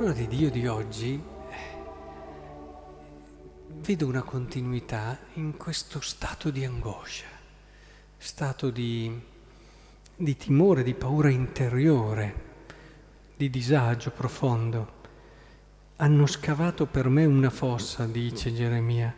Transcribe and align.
La 0.00 0.06
parola 0.06 0.26
di 0.26 0.34
Dio 0.34 0.50
di 0.50 0.66
oggi 0.66 1.22
vedo 3.68 4.06
una 4.06 4.22
continuità 4.22 5.18
in 5.34 5.58
questo 5.58 6.00
stato 6.00 6.48
di 6.48 6.64
angoscia, 6.64 7.26
stato 8.16 8.70
di, 8.70 9.14
di 10.16 10.36
timore, 10.38 10.82
di 10.84 10.94
paura 10.94 11.28
interiore, 11.28 12.34
di 13.36 13.50
disagio 13.50 14.10
profondo. 14.10 14.92
Hanno 15.96 16.24
scavato 16.24 16.86
per 16.86 17.10
me 17.10 17.26
una 17.26 17.50
fossa, 17.50 18.06
dice 18.06 18.54
Geremia. 18.54 19.14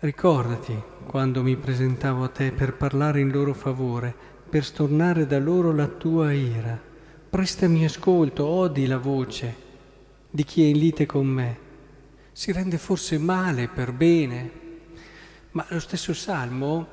Ricordati 0.00 0.82
quando 1.06 1.44
mi 1.44 1.56
presentavo 1.56 2.24
a 2.24 2.28
te 2.28 2.50
per 2.50 2.74
parlare 2.74 3.20
in 3.20 3.30
loro 3.30 3.54
favore, 3.54 4.12
per 4.50 4.64
stornare 4.64 5.28
da 5.28 5.38
loro 5.38 5.72
la 5.72 5.86
tua 5.86 6.32
ira 6.32 6.92
prestami 7.34 7.84
ascolto, 7.84 8.46
odi 8.46 8.86
la 8.86 8.98
voce 8.98 9.56
di 10.30 10.44
chi 10.44 10.62
è 10.62 10.66
in 10.66 10.78
lite 10.78 11.04
con 11.04 11.26
me. 11.26 11.58
Si 12.30 12.52
rende 12.52 12.78
forse 12.78 13.18
male 13.18 13.66
per 13.66 13.90
bene, 13.90 14.50
ma 15.50 15.66
lo 15.70 15.80
stesso 15.80 16.14
Salmo, 16.14 16.86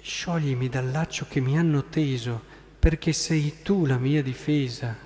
scioglimi 0.00 0.68
dal 0.68 0.88
laccio 0.88 1.26
che 1.28 1.40
mi 1.40 1.58
hanno 1.58 1.86
teso, 1.86 2.40
perché 2.78 3.12
sei 3.12 3.56
tu 3.64 3.86
la 3.86 3.98
mia 3.98 4.22
difesa. 4.22 4.96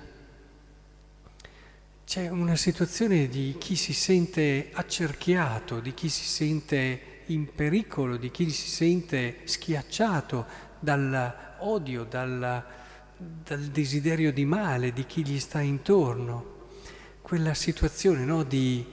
C'è 2.05 2.29
una 2.29 2.55
situazione 2.55 3.27
di 3.29 3.55
chi 3.57 3.75
si 3.75 3.93
sente 3.93 4.69
accerchiato, 4.71 5.79
di 5.79 5.95
chi 5.95 6.07
si 6.07 6.25
sente 6.25 7.23
in 7.25 7.51
pericolo, 7.51 8.15
di 8.15 8.29
chi 8.29 8.47
si 8.51 8.67
sente 8.67 9.39
schiacciato 9.45 10.45
dall'odio, 10.79 12.03
dalla 12.03 12.77
dal 13.19 13.65
desiderio 13.65 14.31
di 14.31 14.45
male 14.45 14.93
di 14.93 15.05
chi 15.05 15.25
gli 15.25 15.39
sta 15.39 15.59
intorno, 15.59 16.57
quella 17.21 17.53
situazione 17.53 18.23
no, 18.23 18.43
di 18.43 18.85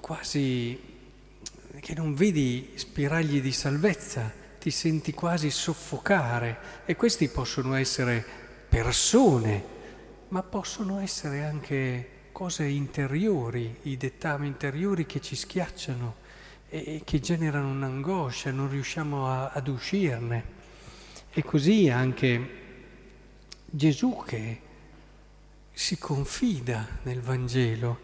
quasi 0.00 0.80
che 1.80 1.94
non 1.94 2.14
vedi 2.14 2.72
spiragli 2.76 3.42
di 3.42 3.52
salvezza, 3.52 4.32
ti 4.58 4.70
senti 4.70 5.12
quasi 5.12 5.50
soffocare 5.50 6.82
e 6.86 6.96
questi 6.96 7.28
possono 7.28 7.74
essere 7.74 8.24
persone, 8.70 9.62
ma 10.28 10.42
possono 10.42 11.00
essere 11.00 11.44
anche 11.44 12.08
cose 12.32 12.64
interiori, 12.64 13.76
i 13.82 13.98
dettami 13.98 14.46
interiori 14.46 15.04
che 15.04 15.20
ci 15.20 15.36
schiacciano 15.36 16.22
e 16.70 17.02
che 17.04 17.20
generano 17.20 17.68
un'angoscia, 17.68 18.50
non 18.50 18.70
riusciamo 18.70 19.28
a, 19.28 19.50
ad 19.50 19.68
uscirne. 19.68 20.62
E 21.30 21.42
così 21.44 21.90
anche 21.90 22.62
Gesù 23.76 24.22
che 24.24 24.60
si 25.72 25.98
confida 25.98 26.86
nel 27.02 27.20
Vangelo. 27.20 27.98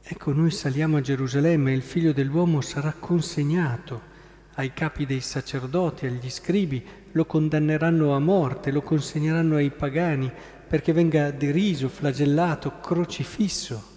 Ecco, 0.00 0.32
noi 0.32 0.52
saliamo 0.52 0.98
a 0.98 1.00
Gerusalemme 1.00 1.72
e 1.72 1.74
il 1.74 1.82
figlio 1.82 2.12
dell'uomo 2.12 2.60
sarà 2.60 2.92
consegnato 2.92 4.12
ai 4.54 4.72
capi 4.72 5.04
dei 5.04 5.20
sacerdoti, 5.20 6.06
agli 6.06 6.30
scribi, 6.30 6.86
lo 7.10 7.24
condanneranno 7.24 8.14
a 8.14 8.20
morte, 8.20 8.70
lo 8.70 8.82
consegneranno 8.82 9.56
ai 9.56 9.72
pagani 9.72 10.30
perché 10.68 10.92
venga 10.92 11.32
deriso, 11.32 11.88
flagellato, 11.88 12.78
crocifisso. 12.78 13.92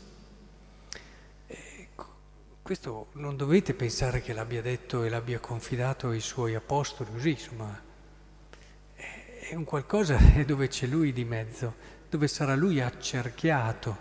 Questo 2.63 3.09
non 3.13 3.37
dovete 3.37 3.75
pensare 3.75 4.23
che 4.23 4.33
l'abbia 4.33 4.63
detto 4.63 5.03
e 5.03 5.09
l'abbia 5.09 5.37
confidato 5.37 6.09
ai 6.09 6.21
suoi 6.21 6.55
apostoli, 6.55 7.11
così 7.11 7.29
insomma 7.29 7.85
è 9.49 9.55
un 9.55 9.63
qualcosa 9.63 10.19
dove 10.45 10.67
c'è 10.67 10.87
lui 10.87 11.13
di 11.13 11.23
mezzo, 11.23 11.75
dove 12.09 12.27
sarà 12.27 12.55
lui 12.55 12.81
accerchiato 12.81 13.97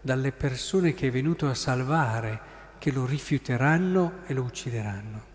dalle 0.00 0.32
persone 0.32 0.92
che 0.92 1.06
è 1.06 1.10
venuto 1.10 1.48
a 1.48 1.54
salvare, 1.54 2.56
che 2.78 2.90
lo 2.90 3.06
rifiuteranno 3.06 4.22
e 4.26 4.34
lo 4.34 4.42
uccideranno. 4.42 5.26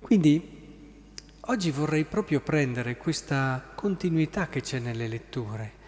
Quindi 0.00 0.62
oggi 1.40 1.70
vorrei 1.70 2.04
proprio 2.04 2.40
prendere 2.40 2.96
questa 2.96 3.70
continuità 3.74 4.48
che 4.48 4.60
c'è 4.60 4.80
nelle 4.80 5.06
letture 5.06 5.82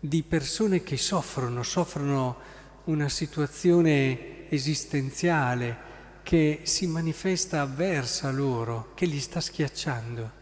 di 0.00 0.22
persone 0.22 0.84
che 0.84 0.96
soffrono, 0.96 1.64
soffrono 1.64 2.38
una 2.84 3.08
situazione 3.08 4.48
esistenziale 4.48 5.86
che 6.22 6.60
si 6.62 6.86
manifesta 6.86 7.62
avversa 7.62 8.30
loro, 8.30 8.92
che 8.94 9.06
li 9.06 9.18
sta 9.18 9.40
schiacciando 9.40 10.37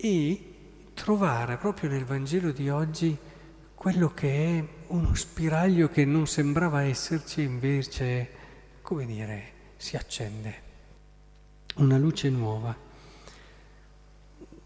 e 0.00 0.54
trovare 0.94 1.56
proprio 1.56 1.90
nel 1.90 2.04
Vangelo 2.04 2.52
di 2.52 2.70
oggi 2.70 3.18
quello 3.74 4.14
che 4.14 4.58
è 4.58 4.64
uno 4.88 5.12
spiraglio 5.14 5.88
che 5.88 6.04
non 6.04 6.28
sembrava 6.28 6.82
esserci, 6.82 7.42
invece, 7.42 8.30
come 8.80 9.06
dire, 9.06 9.52
si 9.76 9.96
accende, 9.96 10.62
una 11.76 11.98
luce 11.98 12.30
nuova. 12.30 12.76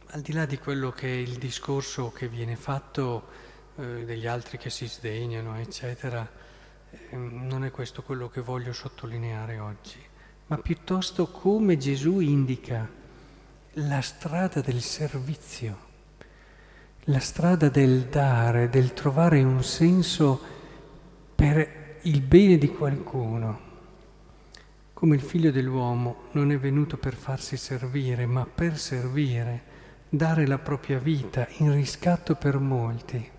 Al 0.07 0.21
di 0.21 0.33
là 0.33 0.45
di 0.45 0.59
quello 0.59 0.93
che 0.93 1.09
è 1.09 1.17
il 1.17 1.39
discorso 1.39 2.13
che 2.13 2.29
viene 2.29 2.57
fatto 2.57 3.29
eh, 3.77 4.05
degli 4.05 4.27
altri 4.27 4.59
che 4.59 4.69
si 4.69 4.87
sdegnano, 4.87 5.59
eccetera, 5.59 6.31
eh, 6.91 7.17
non 7.17 7.65
è 7.65 7.71
questo 7.71 8.03
quello 8.03 8.29
che 8.29 8.43
voglio 8.43 8.75
sottolineare 8.75 9.59
oggi, 9.59 9.99
ma 10.49 10.59
piuttosto 10.59 11.29
come 11.29 11.79
Gesù 11.79 12.21
indica 12.21 13.01
la 13.77 14.03
strada 14.03 14.61
del 14.61 14.83
servizio, 14.83 15.91
la 17.05 17.21
strada 17.21 17.71
del 17.71 18.03
dare, 18.03 18.69
del 18.69 18.93
trovare 18.93 19.43
un 19.43 19.65
senso 19.65 20.41
per 21.35 22.01
il 22.03 22.21
bene 22.21 22.59
di 22.59 22.69
qualcuno. 22.69 23.71
Come 24.93 25.17
il 25.17 25.23
figlio 25.23 25.51
dell'uomo 25.51 26.25
non 26.33 26.53
è 26.53 26.59
venuto 26.59 26.99
per 26.99 27.15
farsi 27.15 27.57
servire, 27.57 28.27
ma 28.27 28.45
per 28.45 28.79
servire, 28.79 29.63
dare 30.09 30.47
la 30.47 30.59
propria 30.59 30.99
vita 30.99 31.49
in 31.59 31.73
riscatto 31.73 32.35
per 32.35 32.59
molti. 32.59 33.31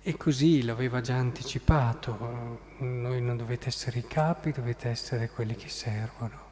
E 0.00 0.16
così 0.16 0.62
l'aveva 0.62 1.02
già 1.02 1.16
anticipato, 1.16 2.60
noi 2.78 3.20
non 3.20 3.36
dovete 3.36 3.68
essere 3.68 3.98
i 3.98 4.06
capi, 4.06 4.50
dovete 4.50 4.88
essere 4.88 5.28
quelli 5.28 5.54
che 5.54 5.68
servono. 5.68 6.46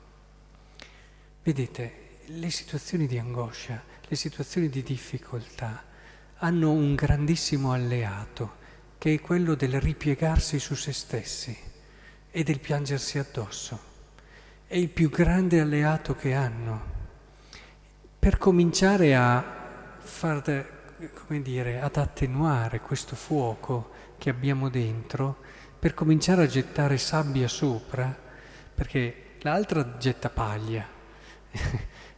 Vedete, 1.43 2.05
le 2.29 2.51
situazioni 2.51 3.07
di 3.07 3.19
angoscia, 3.19 3.81
le 4.09 4.17
situazioni 4.17 4.69
di 4.69 4.83
difficoltà 4.83 5.85
hanno 6.39 6.73
un 6.73 6.95
grandissimo 6.95 7.73
alleato 7.73 8.65
che 8.99 9.15
è 9.15 9.21
quello 9.21 9.55
del 9.55 9.81
ripiegarsi 9.81 10.59
su 10.59 10.75
se 10.75 10.93
stessi 10.93 11.57
e 12.31 12.43
del 12.43 12.59
piangersi 12.59 13.19
addosso. 13.19 13.95
È 14.67 14.77
il 14.77 14.89
più 14.89 15.09
grande 15.09 15.61
alleato 15.61 16.17
che 16.17 16.35
hanno. 16.35 16.95
Per 18.19 18.39
cominciare 18.39 19.15
a 19.15 19.95
far, 19.99 20.97
come 21.27 21.43
dire, 21.43 21.81
ad 21.81 21.97
attenuare 21.97 22.81
questo 22.81 23.15
fuoco 23.15 23.91
che 24.19 24.31
abbiamo 24.31 24.69
dentro, 24.69 25.37
per 25.79 25.95
cominciare 25.95 26.43
a 26.43 26.49
gettare 26.49 26.99
sabbia 26.99 27.47
sopra, 27.47 28.15
perché 28.75 29.37
l'altra 29.43 29.97
getta 29.97 30.29
paglia. 30.29 30.95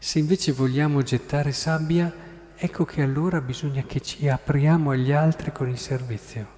Se 0.09 0.19
invece 0.19 0.53
vogliamo 0.53 1.03
gettare 1.03 1.53
sabbia, 1.53 2.11
ecco 2.57 2.87
che 2.87 3.03
allora 3.03 3.43
bisogna 3.43 3.83
che 3.83 4.01
ci 4.01 4.27
apriamo 4.27 4.93
agli 4.93 5.13
altri 5.13 5.53
con 5.53 5.69
il 5.69 5.77
servizio. 5.77 6.49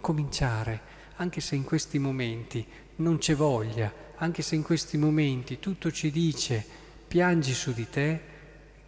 Cominciare, 0.00 0.80
anche 1.18 1.40
se 1.40 1.54
in 1.54 1.62
questi 1.62 2.00
momenti 2.00 2.66
non 2.96 3.18
c'è 3.18 3.36
voglia, 3.36 3.92
anche 4.16 4.42
se 4.42 4.56
in 4.56 4.64
questi 4.64 4.98
momenti 4.98 5.60
tutto 5.60 5.92
ci 5.92 6.10
dice 6.10 6.66
piangi 7.06 7.54
su 7.54 7.72
di 7.72 7.88
te, 7.88 8.20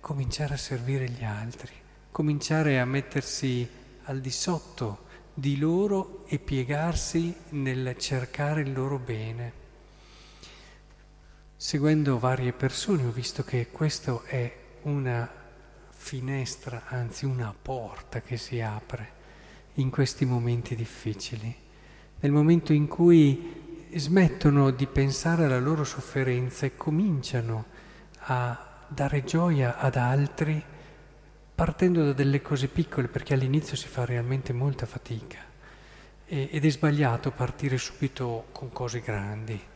cominciare 0.00 0.54
a 0.54 0.56
servire 0.56 1.08
gli 1.08 1.22
altri, 1.22 1.70
cominciare 2.10 2.80
a 2.80 2.84
mettersi 2.84 3.64
al 4.06 4.20
di 4.20 4.30
sotto 4.32 5.04
di 5.32 5.56
loro 5.56 6.24
e 6.26 6.40
piegarsi 6.40 7.32
nel 7.50 7.94
cercare 7.96 8.62
il 8.62 8.72
loro 8.72 8.98
bene. 8.98 9.62
Seguendo 11.64 12.18
varie 12.18 12.52
persone 12.52 13.06
ho 13.06 13.10
visto 13.10 13.42
che 13.42 13.68
questa 13.70 14.20
è 14.26 14.54
una 14.82 15.26
finestra, 15.88 16.82
anzi 16.88 17.24
una 17.24 17.54
porta 17.60 18.20
che 18.20 18.36
si 18.36 18.60
apre 18.60 19.12
in 19.76 19.88
questi 19.88 20.26
momenti 20.26 20.74
difficili, 20.76 21.56
nel 22.20 22.32
momento 22.32 22.74
in 22.74 22.86
cui 22.86 23.88
smettono 23.94 24.72
di 24.72 24.86
pensare 24.86 25.46
alla 25.46 25.58
loro 25.58 25.84
sofferenza 25.84 26.66
e 26.66 26.76
cominciano 26.76 27.64
a 28.26 28.84
dare 28.86 29.24
gioia 29.24 29.78
ad 29.78 29.96
altri 29.96 30.62
partendo 31.54 32.04
da 32.04 32.12
delle 32.12 32.42
cose 32.42 32.68
piccole, 32.68 33.08
perché 33.08 33.32
all'inizio 33.32 33.74
si 33.74 33.88
fa 33.88 34.04
realmente 34.04 34.52
molta 34.52 34.84
fatica 34.84 35.38
ed 36.26 36.62
è 36.62 36.68
sbagliato 36.68 37.30
partire 37.30 37.78
subito 37.78 38.48
con 38.52 38.70
cose 38.70 39.00
grandi 39.00 39.72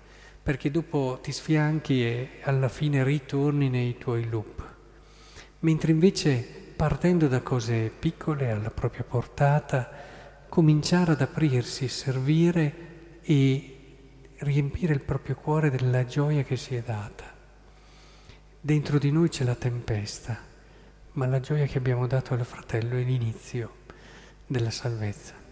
perché 0.49 0.71
dopo 0.71 1.19
ti 1.23 1.31
sfianchi 1.31 2.03
e 2.03 2.29
alla 2.45 2.71
fine 2.71 3.05
ritorni 3.05 3.69
nei 3.69 3.99
tuoi 3.99 4.31
loop. 4.31 4.67
Mentre 5.59 5.93
invece 5.93 6.39
partendo 6.75 7.29
da 7.29 7.43
cose 7.43 7.91
piccole 7.91 8.51
alla 8.51 8.71
propria 8.71 9.05
portata, 9.07 9.91
cominciare 10.49 11.13
ad 11.13 11.21
aprirsi, 11.21 11.87
servire 11.89 13.19
e 13.21 13.77
riempire 14.39 14.95
il 14.95 15.03
proprio 15.03 15.35
cuore 15.35 15.71
della 15.71 16.07
gioia 16.07 16.43
che 16.45 16.57
si 16.57 16.75
è 16.75 16.81
data. 16.81 17.31
Dentro 18.59 18.99
di 18.99 19.13
noi 19.13 19.29
c'è 19.29 19.45
la 19.45 19.55
tempesta, 19.55 20.35
ma 21.13 21.27
la 21.27 21.41
gioia 21.41 21.67
che 21.67 21.77
abbiamo 21.77 22.07
dato 22.07 22.33
al 22.33 22.47
fratello 22.47 22.97
è 22.97 23.03
l'inizio 23.03 23.71
della 24.47 24.71
salvezza. 24.71 25.48